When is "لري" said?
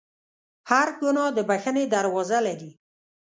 2.47-2.71